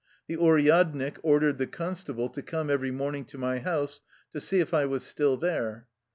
The 0.25 0.35
uryadnik 0.35 1.17
ordered 1.21 1.59
the 1.59 1.67
constable 1.67 2.27
to 2.29 2.41
come 2.41 2.71
every 2.71 2.89
morning 2.89 3.23
to 3.25 3.37
my 3.37 3.59
house 3.59 4.01
to 4.31 4.41
see 4.41 4.59
if 4.59 4.73
I 4.73 4.85
was 4.87 5.03
still 5.03 5.37
there. 5.37 5.85